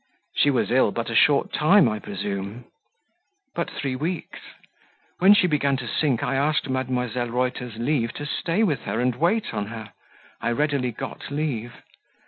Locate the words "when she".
5.19-5.45